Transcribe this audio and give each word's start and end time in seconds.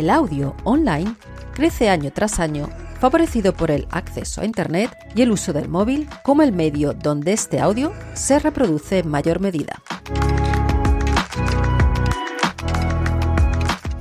El 0.00 0.08
audio 0.08 0.56
online 0.64 1.14
crece 1.52 1.90
año 1.90 2.10
tras 2.10 2.40
año, 2.40 2.70
favorecido 2.98 3.52
por 3.52 3.70
el 3.70 3.86
acceso 3.90 4.40
a 4.40 4.46
Internet 4.46 4.96
y 5.14 5.20
el 5.20 5.30
uso 5.30 5.52
del 5.52 5.68
móvil 5.68 6.08
como 6.22 6.40
el 6.40 6.52
medio 6.52 6.94
donde 6.94 7.34
este 7.34 7.60
audio 7.60 7.92
se 8.14 8.38
reproduce 8.38 9.00
en 9.00 9.10
mayor 9.10 9.40
medida. 9.40 9.82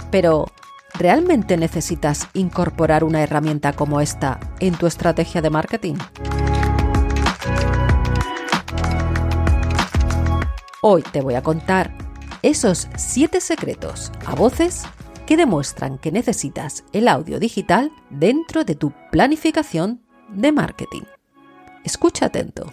Pero, 0.09 0.45
¿realmente 0.93 1.57
necesitas 1.57 2.29
incorporar 2.33 3.03
una 3.03 3.21
herramienta 3.21 3.73
como 3.73 3.99
esta 3.99 4.39
en 4.61 4.75
tu 4.75 4.87
estrategia 4.87 5.41
de 5.41 5.49
marketing? 5.49 5.95
Hoy 10.81 11.03
te 11.11 11.19
voy 11.19 11.35
a 11.35 11.43
contar 11.43 11.91
esos 12.41 12.87
7 12.95 13.41
secretos 13.41 14.13
a 14.25 14.33
voces 14.33 14.85
que 15.29 15.37
demuestran 15.37 15.99
que 15.99 16.11
necesitas 16.11 16.83
el 16.91 17.07
audio 17.07 17.39
digital 17.39 17.91
dentro 18.09 18.63
de 18.63 18.73
tu 18.73 18.91
planificación 19.11 20.01
de 20.27 20.51
marketing. 20.51 21.03
Escucha 21.83 22.25
atento. 22.25 22.65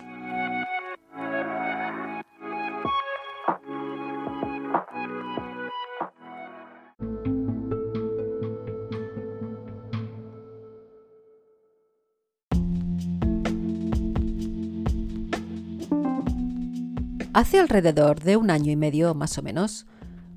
Hace 17.34 17.59
alrededor 17.59 18.21
de 18.21 18.39
un 18.39 18.51
año 18.51 18.73
y 18.73 18.77
medio 18.77 19.12
más 19.15 19.37
o 19.37 19.43
menos, 19.43 19.84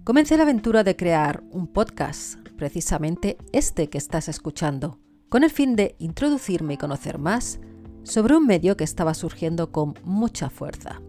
Comencé 0.10 0.38
la 0.38 0.42
aventura 0.42 0.84
de 0.84 0.96
crear 0.96 1.44
un 1.52 1.68
podcast, 1.68 2.40
precisamente 2.58 3.38
este 3.52 3.92
que 3.92 4.00
estás 4.00 4.28
escuchando, 4.28 4.98
con 5.30 5.44
el 5.44 5.52
fin 5.52 5.76
de 5.76 5.96
introducirme 6.00 6.74
y 6.74 6.78
conocer 6.78 7.20
más 7.20 7.60
sobre 8.02 8.36
un 8.36 8.48
medio 8.48 8.76
que 8.76 8.84
estaba 8.84 9.14
surgiendo 9.14 9.72
con 9.72 9.94
mucha 10.04 10.50
fuerza. 10.50 11.00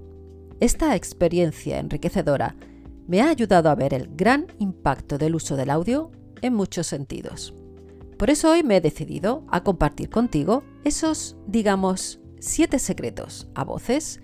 Esta 0.60 0.96
experiencia 0.96 1.78
enriquecedora 1.78 2.56
me 3.08 3.22
ha 3.22 3.30
ayudado 3.30 3.70
a 3.70 3.74
ver 3.74 3.94
el 3.94 4.14
gran 4.14 4.48
impacto 4.58 5.16
del 5.16 5.34
uso 5.34 5.56
del 5.56 5.70
audio 5.70 6.10
en 6.42 6.52
muchos 6.52 6.86
sentidos. 6.86 7.54
Por 8.18 8.28
eso 8.28 8.50
hoy 8.50 8.62
me 8.62 8.76
he 8.76 8.80
decidido 8.82 9.46
a 9.48 9.64
compartir 9.64 10.10
contigo 10.10 10.62
esos, 10.84 11.38
digamos, 11.46 12.20
siete 12.38 12.78
secretos 12.78 13.48
a 13.54 13.64
voces, 13.64 14.20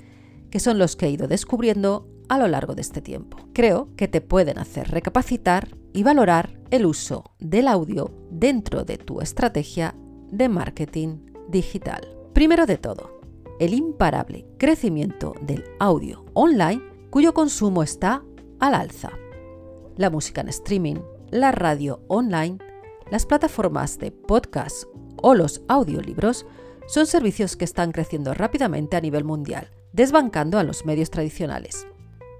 que 0.50 0.60
son 0.60 0.78
los 0.78 0.96
que 0.96 1.06
he 1.06 1.10
ido 1.12 1.28
descubriendo 1.28 2.10
a 2.28 2.38
lo 2.38 2.48
largo 2.48 2.74
de 2.74 2.82
este 2.82 3.00
tiempo. 3.00 3.38
Creo 3.52 3.88
que 3.96 4.08
te 4.08 4.20
pueden 4.20 4.58
hacer 4.58 4.88
recapacitar 4.90 5.68
y 5.92 6.02
valorar 6.02 6.58
el 6.70 6.86
uso 6.86 7.24
del 7.38 7.68
audio 7.68 8.10
dentro 8.30 8.84
de 8.84 8.98
tu 8.98 9.20
estrategia 9.20 9.94
de 10.30 10.48
marketing 10.48 11.18
digital. 11.48 12.06
Primero 12.32 12.66
de 12.66 12.76
todo, 12.76 13.20
el 13.58 13.72
imparable 13.72 14.46
crecimiento 14.58 15.34
del 15.40 15.64
audio 15.78 16.24
online 16.34 16.82
cuyo 17.10 17.32
consumo 17.32 17.82
está 17.82 18.22
al 18.60 18.74
alza. 18.74 19.12
La 19.96 20.10
música 20.10 20.42
en 20.42 20.48
streaming, 20.48 20.96
la 21.30 21.52
radio 21.52 22.02
online, 22.08 22.58
las 23.10 23.24
plataformas 23.24 23.98
de 23.98 24.10
podcast 24.10 24.84
o 25.22 25.34
los 25.34 25.62
audiolibros 25.68 26.44
son 26.86 27.06
servicios 27.06 27.56
que 27.56 27.64
están 27.64 27.92
creciendo 27.92 28.34
rápidamente 28.34 28.96
a 28.96 29.00
nivel 29.00 29.24
mundial, 29.24 29.70
desbancando 29.92 30.58
a 30.58 30.62
los 30.62 30.84
medios 30.84 31.10
tradicionales. 31.10 31.86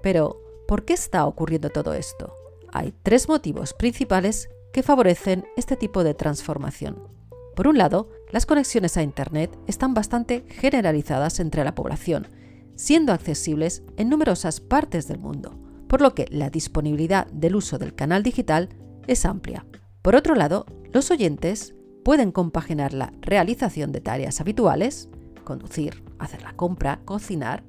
Pero, 0.01 0.41
¿por 0.67 0.85
qué 0.85 0.93
está 0.93 1.25
ocurriendo 1.25 1.69
todo 1.69 1.93
esto? 1.93 2.33
Hay 2.71 2.93
tres 3.03 3.27
motivos 3.27 3.73
principales 3.73 4.49
que 4.73 4.83
favorecen 4.83 5.45
este 5.55 5.75
tipo 5.75 6.03
de 6.03 6.13
transformación. 6.13 7.07
Por 7.55 7.67
un 7.67 7.77
lado, 7.77 8.09
las 8.31 8.45
conexiones 8.45 8.97
a 8.97 9.03
Internet 9.03 9.57
están 9.65 9.93
bastante 9.93 10.45
generalizadas 10.49 11.39
entre 11.39 11.63
la 11.63 11.73
población, 11.73 12.27
siendo 12.75 13.13
accesibles 13.13 13.83
en 13.97 14.09
numerosas 14.09 14.61
partes 14.61 15.07
del 15.07 15.17
mundo, 15.17 15.57
por 15.87 16.01
lo 16.01 16.13
que 16.13 16.27
la 16.29 16.49
disponibilidad 16.49 17.25
del 17.27 17.55
uso 17.55 17.79
del 17.79 17.95
canal 17.95 18.21
digital 18.21 18.69
es 19.07 19.25
amplia. 19.25 19.65
Por 20.03 20.15
otro 20.15 20.35
lado, 20.35 20.65
los 20.93 21.09
oyentes 21.09 21.73
pueden 22.05 22.31
compaginar 22.31 22.93
la 22.93 23.11
realización 23.21 23.91
de 23.91 24.01
tareas 24.01 24.39
habituales, 24.39 25.09
conducir, 25.43 26.03
hacer 26.19 26.43
la 26.43 26.53
compra, 26.53 27.01
cocinar, 27.05 27.63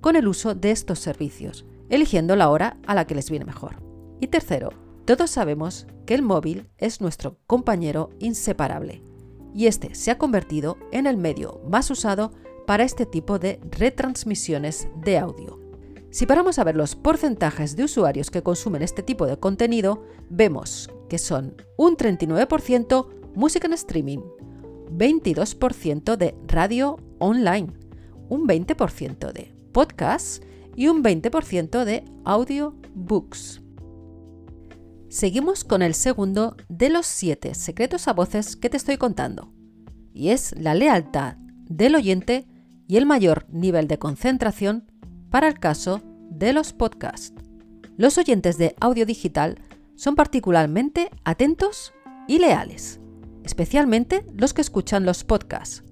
con 0.00 0.16
el 0.16 0.28
uso 0.28 0.54
de 0.54 0.70
estos 0.70 0.98
servicios, 0.98 1.66
eligiendo 1.92 2.36
la 2.36 2.48
hora 2.48 2.78
a 2.86 2.94
la 2.94 3.06
que 3.06 3.14
les 3.14 3.30
viene 3.30 3.44
mejor. 3.44 3.76
Y 4.18 4.28
tercero, 4.28 4.70
todos 5.04 5.30
sabemos 5.30 5.86
que 6.06 6.14
el 6.14 6.22
móvil 6.22 6.68
es 6.78 7.00
nuestro 7.02 7.38
compañero 7.46 8.10
inseparable 8.18 9.02
y 9.54 9.66
este 9.66 9.94
se 9.94 10.10
ha 10.10 10.16
convertido 10.16 10.78
en 10.90 11.06
el 11.06 11.18
medio 11.18 11.60
más 11.68 11.90
usado 11.90 12.32
para 12.66 12.84
este 12.84 13.04
tipo 13.04 13.38
de 13.38 13.60
retransmisiones 13.70 14.88
de 15.04 15.18
audio. 15.18 15.60
Si 16.10 16.24
paramos 16.24 16.58
a 16.58 16.64
ver 16.64 16.76
los 16.76 16.96
porcentajes 16.96 17.76
de 17.76 17.84
usuarios 17.84 18.30
que 18.30 18.42
consumen 18.42 18.82
este 18.82 19.02
tipo 19.02 19.26
de 19.26 19.38
contenido, 19.38 20.02
vemos 20.30 20.90
que 21.10 21.18
son 21.18 21.56
un 21.76 21.96
39% 21.98 23.08
música 23.34 23.66
en 23.66 23.74
streaming, 23.74 24.20
22% 24.90 26.16
de 26.16 26.34
radio 26.46 26.96
online, 27.18 27.72
un 28.30 28.46
20% 28.46 29.32
de 29.32 29.54
podcasts 29.72 30.40
y 30.76 30.88
un 30.88 31.02
20% 31.02 31.84
de 31.84 32.04
audiobooks. 32.24 33.62
Seguimos 35.08 35.64
con 35.64 35.82
el 35.82 35.94
segundo 35.94 36.56
de 36.68 36.88
los 36.88 37.06
siete 37.06 37.54
secretos 37.54 38.08
a 38.08 38.14
voces 38.14 38.56
que 38.56 38.70
te 38.70 38.78
estoy 38.78 38.96
contando, 38.96 39.52
y 40.14 40.30
es 40.30 40.54
la 40.58 40.74
lealtad 40.74 41.36
del 41.68 41.94
oyente 41.94 42.46
y 42.88 42.96
el 42.96 43.06
mayor 43.06 43.46
nivel 43.50 43.88
de 43.88 43.98
concentración 43.98 44.90
para 45.30 45.48
el 45.48 45.58
caso 45.58 46.00
de 46.30 46.52
los 46.52 46.72
podcasts. 46.72 47.34
Los 47.96 48.16
oyentes 48.18 48.56
de 48.58 48.74
audio 48.80 49.04
digital 49.04 49.58
son 49.96 50.14
particularmente 50.14 51.10
atentos 51.24 51.92
y 52.26 52.38
leales, 52.38 53.00
especialmente 53.44 54.24
los 54.34 54.54
que 54.54 54.62
escuchan 54.62 55.04
los 55.04 55.24
podcasts. 55.24 55.84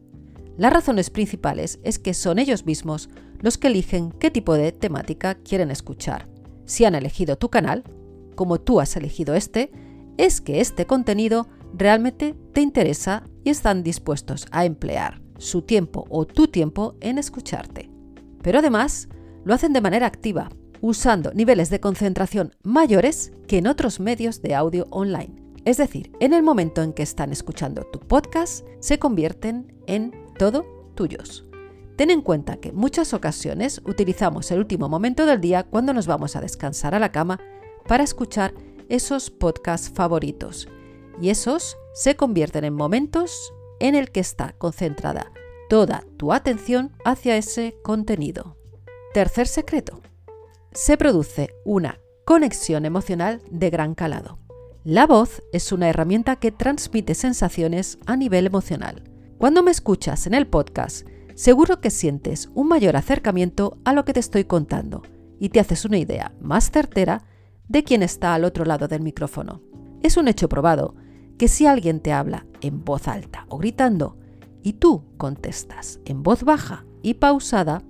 Las 0.56 0.72
razones 0.72 1.11
principales 1.11 1.81
es 1.83 1.99
que 1.99 2.15
son 2.15 2.38
ellos 2.38 2.66
mismos 2.66 3.09
los 3.41 3.59
que 3.59 3.69
eligen 3.69 4.12
qué 4.12 4.31
tipo 4.31 4.55
de 4.55 4.72
temática 4.72 5.34
quieren 5.37 5.71
escuchar. 5.71 6.28
Si 6.66 6.84
han 6.84 6.94
elegido 6.94 7.37
tu 7.37 7.49
canal, 7.49 7.84
como 8.34 8.61
tú 8.61 8.81
has 8.81 8.97
elegido 8.97 9.34
este, 9.34 9.72
es 10.19 10.41
que 10.41 10.61
este 10.61 10.87
contenido 10.87 11.49
realmente 11.72 12.35
te 12.52 12.61
interesa 12.61 13.25
y 13.44 13.50
están 13.50 13.82
dispuestos 13.82 14.47
a 14.50 14.64
emplear 14.64 15.20
su 15.38 15.62
tiempo 15.62 16.05
o 16.11 16.26
tu 16.26 16.49
tiempo 16.49 16.97
en 17.00 17.19
escucharte. 17.19 17.91
Pero 18.43 18.58
además, 18.58 19.08
lo 19.44 19.55
hacen 19.55 19.73
de 19.73 19.81
manera 19.81 20.06
activa, 20.06 20.50
usando 20.81 21.32
niveles 21.32 21.70
de 21.70 21.81
concentración 21.81 22.55
mayores 22.62 23.32
que 23.47 23.58
en 23.58 23.67
otros 23.67 24.00
medios 24.00 24.43
de 24.43 24.55
audio 24.55 24.87
online. 24.91 25.35
Es 25.64 25.76
decir, 25.76 26.12
en 26.20 26.32
el 26.32 26.43
momento 26.43 26.82
en 26.82 26.93
que 26.93 27.02
están 27.02 27.32
escuchando 27.32 27.82
tu 27.85 27.99
podcast, 27.99 28.67
se 28.81 28.99
convierten 28.99 29.75
en 29.87 30.12
todo 30.40 30.64
tuyos. 30.94 31.44
Ten 31.96 32.08
en 32.08 32.22
cuenta 32.22 32.56
que 32.56 32.70
en 32.70 32.76
muchas 32.76 33.12
ocasiones 33.12 33.82
utilizamos 33.84 34.50
el 34.50 34.60
último 34.60 34.88
momento 34.88 35.26
del 35.26 35.38
día 35.38 35.64
cuando 35.64 35.92
nos 35.92 36.06
vamos 36.06 36.34
a 36.34 36.40
descansar 36.40 36.94
a 36.94 36.98
la 36.98 37.12
cama 37.12 37.38
para 37.87 38.04
escuchar 38.04 38.54
esos 38.88 39.31
podcasts 39.31 39.90
favoritos. 39.94 40.66
Y 41.20 41.28
esos 41.28 41.76
se 41.92 42.16
convierten 42.16 42.64
en 42.64 42.72
momentos 42.72 43.52
en 43.81 43.94
el 43.94 44.10
que 44.10 44.20
está 44.20 44.54
concentrada 44.56 45.31
toda 45.69 46.04
tu 46.16 46.32
atención 46.32 46.96
hacia 47.04 47.37
ese 47.37 47.76
contenido. 47.82 48.56
Tercer 49.12 49.46
secreto. 49.46 50.00
Se 50.72 50.96
produce 50.96 51.50
una 51.66 52.00
conexión 52.25 52.87
emocional 52.87 53.42
de 53.50 53.69
gran 53.69 53.94
calado. 53.94 54.38
La 54.84 55.06
voz 55.06 55.42
es 55.52 55.70
una 55.70 55.90
herramienta 55.90 56.37
que 56.37 56.50
transmite 56.50 57.14
sensaciones 57.14 57.98
a 58.06 58.16
nivel 58.16 58.46
emocional. 58.46 59.10
Cuando 59.40 59.62
me 59.62 59.70
escuchas 59.70 60.26
en 60.26 60.34
el 60.34 60.46
podcast, 60.46 61.08
seguro 61.34 61.81
que 61.81 61.88
sientes 61.88 62.50
un 62.52 62.69
mayor 62.69 62.94
acercamiento 62.94 63.78
a 63.87 63.94
lo 63.94 64.04
que 64.04 64.12
te 64.12 64.20
estoy 64.20 64.44
contando 64.44 65.00
y 65.38 65.48
te 65.48 65.60
haces 65.60 65.87
una 65.87 65.96
idea 65.96 66.34
más 66.42 66.70
certera 66.70 67.25
de 67.66 67.82
quién 67.82 68.02
está 68.02 68.34
al 68.34 68.44
otro 68.44 68.66
lado 68.66 68.87
del 68.87 69.00
micrófono. 69.00 69.62
Es 70.02 70.19
un 70.19 70.28
hecho 70.28 70.50
probado 70.50 70.94
que 71.38 71.48
si 71.48 71.64
alguien 71.64 72.00
te 72.00 72.12
habla 72.12 72.44
en 72.60 72.84
voz 72.84 73.08
alta 73.08 73.46
o 73.48 73.56
gritando 73.56 74.19
y 74.62 74.75
tú 74.75 75.04
contestas 75.16 76.00
en 76.04 76.22
voz 76.22 76.42
baja 76.42 76.84
y 77.00 77.14
pausada, 77.14 77.81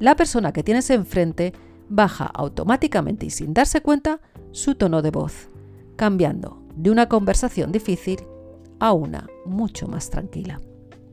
la 0.00 0.16
persona 0.16 0.52
que 0.52 0.64
tienes 0.64 0.90
enfrente 0.90 1.52
baja 1.88 2.26
automáticamente 2.26 3.26
y 3.26 3.30
sin 3.30 3.54
darse 3.54 3.80
cuenta 3.80 4.20
su 4.50 4.74
tono 4.74 5.02
de 5.02 5.12
voz 5.12 5.50
cambiando 5.94 6.64
de 6.74 6.90
una 6.90 7.08
conversación 7.08 7.70
difícil 7.70 8.18
a 8.80 8.92
una 8.92 9.28
mucho 9.46 9.86
más 9.86 10.10
tranquila. 10.10 10.60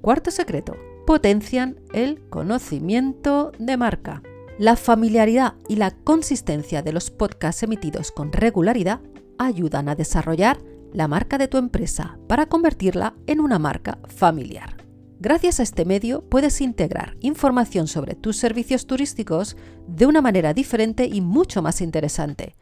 Cuarto 0.08 0.32
secreto, 0.32 0.78
potencian 1.06 1.82
el 1.92 2.22
conocimiento 2.30 3.52
de 3.60 3.76
marca. 3.76 4.24
La 4.58 4.78
familiaridad 4.78 5.56
y 5.68 5.76
la 5.76 5.92
consistencia 5.92 6.82
de 6.82 6.94
los 6.94 7.12
podcasts 7.12 7.62
emitidos 7.62 8.14
con 8.14 8.32
regularidad 8.32 9.02
ayudan 9.38 9.90
a 9.90 9.96
desarrollar 9.96 10.60
la 10.94 11.10
marca 11.10 11.38
de 11.38 11.50
tu 11.50 11.58
empresa 11.58 12.18
para 12.30 12.46
convertirla 12.46 13.16
en 13.26 13.42
una 13.42 13.60
marca 13.60 14.00
familiar. 14.08 14.78
Gracias 15.20 15.60
a 15.60 15.64
este 15.64 15.84
medio 15.84 16.24
puedes 16.30 16.62
integrar 16.62 17.18
información 17.20 17.90
sobre 17.90 18.16
tus 18.16 18.38
servicios 18.38 18.88
turísticos 18.88 19.58
de 19.90 20.06
una 20.06 20.22
manera 20.22 20.54
diferente 20.54 21.06
y 21.06 21.20
mucho 21.20 21.62
más 21.62 21.82
interesante, 21.82 22.56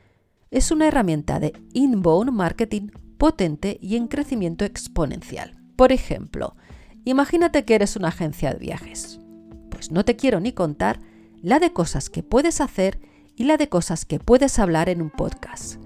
es 0.49 0.71
una 0.71 0.87
herramienta 0.87 1.39
de 1.39 1.53
inbound 1.73 2.31
marketing 2.31 2.87
potente 3.19 3.77
y 3.83 3.97
en 3.97 4.07
crecimiento 4.07 4.65
exponencial. 4.65 5.61
Por 5.75 5.91
ejemplo, 5.91 6.55
imagínate 7.05 7.65
que 7.65 7.75
eres 7.75 7.95
una 7.95 8.09
agencia 8.09 8.51
de 8.51 8.59
viajes. 8.59 9.19
Pues 9.69 9.91
no 9.91 10.03
te 10.05 10.15
quiero 10.15 10.39
ni 10.39 10.51
contar 10.51 10.99
la 11.41 11.59
de 11.59 11.71
cosas 11.73 12.09
que 12.09 12.23
puedes 12.23 12.61
hacer 12.61 12.99
y 13.35 13.45
la 13.45 13.57
de 13.57 13.69
cosas 13.69 14.05
que 14.05 14.19
puedes 14.19 14.59
hablar 14.59 14.89
en 14.89 15.01
un 15.01 15.09
podcast. 15.09 15.81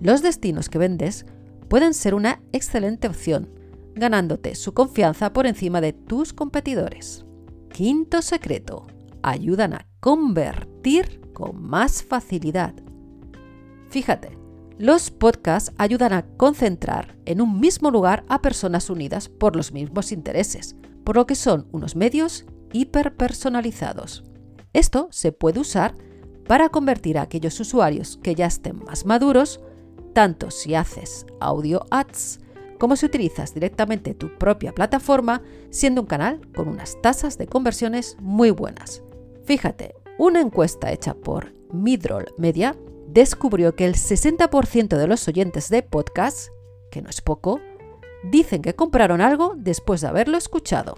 Los 0.00 0.22
destinos 0.22 0.68
que 0.68 0.78
vendes 0.78 1.26
pueden 1.68 1.94
ser 1.94 2.14
una 2.14 2.40
excelente 2.52 3.08
opción, 3.08 3.48
ganándote 3.94 4.54
su 4.54 4.74
confianza 4.74 5.32
por 5.32 5.46
encima 5.46 5.80
de 5.80 5.92
tus 5.92 6.32
competidores. 6.32 7.24
Quinto 7.72 8.22
secreto, 8.22 8.86
ayudan 9.22 9.74
a 9.74 9.86
convertir 10.00 11.20
con 11.32 11.62
más 11.62 12.02
facilidad. 12.02 12.74
Fíjate, 13.88 14.41
los 14.82 15.12
podcasts 15.12 15.72
ayudan 15.78 16.12
a 16.12 16.26
concentrar 16.36 17.16
en 17.24 17.40
un 17.40 17.60
mismo 17.60 17.92
lugar 17.92 18.24
a 18.28 18.42
personas 18.42 18.90
unidas 18.90 19.28
por 19.28 19.54
los 19.54 19.70
mismos 19.70 20.10
intereses, 20.10 20.74
por 21.04 21.14
lo 21.14 21.24
que 21.24 21.36
son 21.36 21.68
unos 21.70 21.94
medios 21.94 22.46
hiperpersonalizados. 22.72 24.24
Esto 24.72 25.06
se 25.12 25.30
puede 25.30 25.60
usar 25.60 25.96
para 26.48 26.68
convertir 26.68 27.16
a 27.16 27.22
aquellos 27.22 27.60
usuarios 27.60 28.18
que 28.24 28.34
ya 28.34 28.46
estén 28.46 28.82
más 28.84 29.06
maduros, 29.06 29.60
tanto 30.14 30.50
si 30.50 30.74
haces 30.74 31.26
audio 31.38 31.86
ads 31.92 32.40
como 32.80 32.96
si 32.96 33.06
utilizas 33.06 33.54
directamente 33.54 34.14
tu 34.14 34.36
propia 34.36 34.74
plataforma, 34.74 35.42
siendo 35.70 36.00
un 36.00 36.08
canal 36.08 36.40
con 36.56 36.66
unas 36.66 37.00
tasas 37.00 37.38
de 37.38 37.46
conversiones 37.46 38.16
muy 38.20 38.50
buenas. 38.50 39.04
Fíjate, 39.44 39.94
una 40.18 40.40
encuesta 40.40 40.90
hecha 40.90 41.14
por 41.14 41.54
Midroll 41.72 42.26
Media 42.36 42.74
descubrió 43.12 43.76
que 43.76 43.84
el 43.84 43.94
60% 43.94 44.96
de 44.96 45.06
los 45.06 45.28
oyentes 45.28 45.68
de 45.68 45.82
podcast, 45.82 46.48
que 46.90 47.02
no 47.02 47.10
es 47.10 47.20
poco, 47.20 47.60
dicen 48.24 48.62
que 48.62 48.74
compraron 48.74 49.20
algo 49.20 49.54
después 49.56 50.00
de 50.00 50.08
haberlo 50.08 50.38
escuchado. 50.38 50.96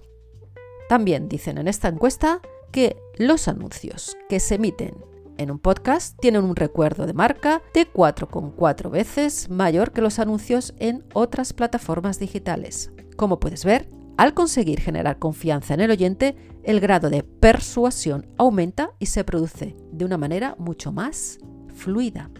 También 0.88 1.28
dicen 1.28 1.58
en 1.58 1.66
esta 1.66 1.88
encuesta 1.88 2.40
que 2.70 2.96
los 3.16 3.49
anuncios 3.49 4.16
que 4.28 4.38
se 4.38 4.56
emiten 4.56 4.94
en 5.38 5.50
un 5.50 5.58
podcast 5.58 6.16
tienen 6.20 6.44
un 6.44 6.55
recuerdo 6.55 7.06
de 7.06 7.14
marca 7.14 7.62
de 7.72 7.90
4,4 7.90 8.90
veces 8.90 9.49
mayor 9.50 9.93
que 9.93 10.02
los 10.02 10.20
anuncios 10.20 10.75
en 10.78 11.05
otras 11.14 11.52
plataformas 11.52 12.20
digitales. 12.20 12.93
Como 13.17 13.40
puedes 13.40 13.64
ver, 13.64 13.88
al 14.17 14.34
conseguir 14.34 14.81
generar 14.81 15.19
confianza 15.19 15.75
en 15.75 15.81
el 15.81 15.90
oyente, 15.90 16.37
el 16.62 16.78
grado 16.78 17.10
de 17.10 17.25
persuasión 17.25 18.28
aumenta 18.38 18.93
y 19.00 19.06
se 19.06 19.25
produce 19.25 19.75
de 19.90 20.05
una 20.05 20.19
manera 20.19 20.55
mucho 20.58 20.93
más 20.93 21.38
fluida. 21.75 22.31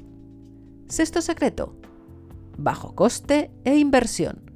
Sexto 0.89 1.21
secreto, 1.21 1.77
bajo 2.57 2.95
coste 2.95 3.51
e 3.65 3.77
inversión. 3.77 4.51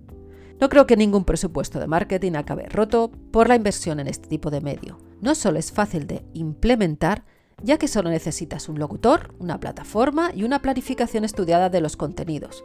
No 0.60 0.68
creo 0.68 0.86
que 0.86 0.96
ningún 0.96 1.24
presupuesto 1.24 1.78
de 1.78 1.86
marketing 1.86 2.32
acabe 2.32 2.68
roto 2.68 3.10
por 3.30 3.48
la 3.48 3.54
inversión 3.54 4.00
en 4.00 4.08
este 4.08 4.28
tipo 4.28 4.50
de 4.50 4.60
medio. 4.60 4.98
No 5.20 5.34
solo 5.34 5.58
es 5.58 5.72
fácil 5.72 6.06
de 6.06 6.24
implementar, 6.32 7.24
ya 7.62 7.78
que 7.78 7.88
solo 7.88 8.10
necesitas 8.10 8.68
un 8.68 8.78
locutor, 8.78 9.34
una 9.38 9.60
plataforma 9.60 10.32
y 10.34 10.44
una 10.44 10.60
planificación 10.60 11.24
estudiada 11.24 11.70
de 11.70 11.80
los 11.80 11.96
contenidos. 11.96 12.64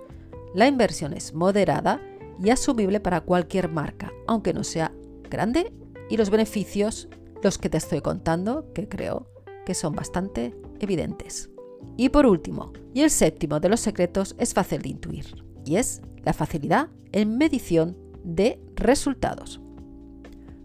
La 0.53 0.67
inversión 0.67 1.13
es 1.13 1.33
moderada 1.33 1.99
y 2.43 2.49
asumible 2.49 2.99
para 2.99 3.21
cualquier 3.21 3.69
marca, 3.69 4.11
aunque 4.27 4.53
no 4.53 4.63
sea 4.63 4.91
grande, 5.29 5.73
y 6.09 6.17
los 6.17 6.29
beneficios, 6.29 7.09
los 7.41 7.57
que 7.57 7.69
te 7.69 7.77
estoy 7.77 8.01
contando, 8.01 8.71
que 8.73 8.87
creo 8.87 9.27
que 9.65 9.73
son 9.73 9.93
bastante 9.93 10.55
evidentes. 10.79 11.52
Y 11.97 12.09
por 12.09 12.25
último, 12.25 12.73
y 12.93 13.01
el 13.01 13.09
séptimo 13.09 13.59
de 13.59 13.69
los 13.69 13.79
secretos 13.79 14.35
es 14.37 14.53
fácil 14.53 14.81
de 14.81 14.89
intuir, 14.89 15.43
y 15.65 15.75
es 15.75 16.01
la 16.23 16.33
facilidad 16.33 16.89
en 17.11 17.37
medición 17.37 17.97
de 18.23 18.59
resultados. 18.75 19.61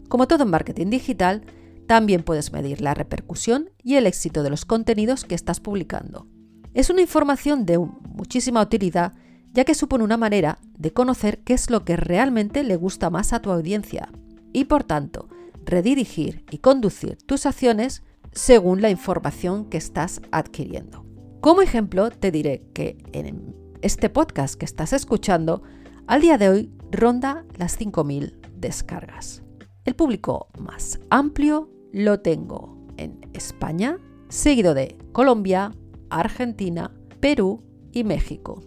Como 0.07 0.27
todo 0.27 0.43
en 0.43 0.49
marketing 0.49 0.89
digital, 0.89 1.45
también 1.87 2.23
puedes 2.23 2.51
medir 2.51 2.81
la 2.81 2.93
repercusión 2.93 3.71
y 3.83 3.95
el 3.95 4.07
éxito 4.07 4.43
de 4.43 4.49
los 4.49 4.65
contenidos 4.65 5.23
que 5.23 5.35
estás 5.35 5.59
publicando. 5.59 6.27
Es 6.73 6.89
una 6.89 7.01
información 7.01 7.65
de 7.65 7.77
muchísima 7.79 8.61
utilidad 8.61 9.13
ya 9.53 9.65
que 9.65 9.73
supone 9.73 10.03
una 10.03 10.17
manera 10.17 10.59
de 10.77 10.93
conocer 10.93 11.39
qué 11.39 11.53
es 11.53 11.69
lo 11.69 11.83
que 11.83 11.95
realmente 11.95 12.63
le 12.63 12.75
gusta 12.75 13.09
más 13.09 13.33
a 13.33 13.41
tu 13.41 13.51
audiencia 13.51 14.09
y 14.53 14.65
por 14.65 14.83
tanto 14.83 15.27
redirigir 15.65 16.45
y 16.51 16.59
conducir 16.59 17.17
tus 17.25 17.45
acciones 17.45 18.03
según 18.31 18.81
la 18.81 18.89
información 18.89 19.65
que 19.65 19.77
estás 19.77 20.21
adquiriendo. 20.31 21.08
Como 21.41 21.61
ejemplo, 21.61 22.11
te 22.11 22.31
diré 22.31 22.67
que 22.73 22.97
en 23.13 23.55
este 23.81 24.09
podcast 24.09 24.55
que 24.55 24.65
estás 24.65 24.91
escuchando, 24.91 25.63
al 26.05 26.19
día 26.19 26.37
de 26.37 26.49
hoy 26.49 26.73
ronda 26.91 27.45
las 27.57 27.79
5.000 27.79 28.41
descargas. 28.57 29.41
El 29.85 29.95
público 29.95 30.49
más 30.59 30.99
amplio 31.09 31.69
lo 31.93 32.19
tengo 32.19 32.77
en 32.97 33.21
España, 33.31 33.99
seguido 34.27 34.73
de 34.73 34.97
Colombia, 35.13 35.71
Argentina, 36.09 36.91
Perú 37.21 37.63
y 37.93 38.03
México. 38.03 38.61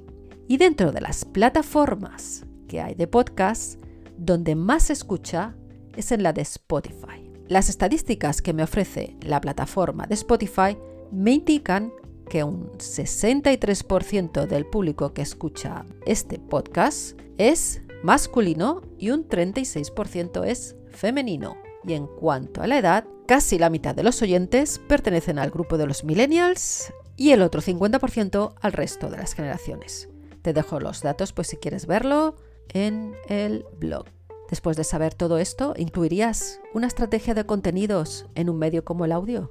Y 0.49 0.57
dentro 0.57 0.93
de 0.93 1.03
las 1.03 1.27
plataformas 1.27 2.47
que 2.69 2.81
hay 2.81 2.95
de 2.95 3.07
podcast, 3.07 3.85
donde 4.17 4.55
más 4.55 4.85
se 4.85 4.95
escucha 4.95 5.55
es 5.95 6.11
en 6.11 6.23
la 6.23 6.33
de 6.33 6.41
Spotify. 6.41 7.31
Las 7.49 7.69
estadísticas 7.69 8.41
que 8.41 8.55
me 8.55 8.63
ofrece 8.63 9.19
la 9.21 9.43
plataforma 9.43 10.07
de 10.07 10.15
Spotify 10.15 10.79
me 11.11 11.33
indican 11.33 11.93
que 12.33 12.45
un 12.45 12.73
63% 12.79 14.47
del 14.47 14.65
público 14.65 15.13
que 15.13 15.21
escucha 15.21 15.85
este 16.07 16.39
podcast 16.39 17.21
es 17.37 17.83
masculino 18.03 18.81
y 18.97 19.11
un 19.11 19.29
36% 19.29 20.43
es 20.47 20.75
femenino. 20.89 21.59
Y 21.85 21.93
en 21.93 22.07
cuanto 22.07 22.63
a 22.63 22.67
la 22.67 22.79
edad, 22.79 23.05
casi 23.27 23.59
la 23.59 23.69
mitad 23.69 23.95
de 23.95 24.03
los 24.03 24.23
oyentes 24.23 24.79
pertenecen 24.89 25.39
al 25.39 25.51
grupo 25.51 25.77
de 25.77 25.87
los 25.87 26.05
millennials 26.05 26.95
y 27.19 27.33
el 27.33 27.43
otro 27.43 27.61
50% 27.61 28.55
al 28.59 28.73
resto 28.73 29.11
de 29.11 29.19
las 29.19 29.35
generaciones. 29.35 30.09
Te 30.41 30.55
dejo 30.55 30.81
los 30.81 31.03
datos 31.03 31.35
pues 31.35 31.49
si 31.49 31.59
quieres 31.59 31.85
verlo 31.85 32.37
en 32.71 33.13
el 33.29 33.67
blog. 33.79 34.07
Después 34.49 34.79
de 34.79 34.85
saber 34.85 35.13
todo 35.13 35.37
esto, 35.37 35.75
¿incluirías 35.77 36.61
una 36.73 36.87
estrategia 36.87 37.35
de 37.35 37.45
contenidos 37.45 38.25
en 38.35 38.49
un 38.49 38.59
medio 38.59 38.87
como 38.87 39.05
el 39.05 39.13
audio? 39.13 39.51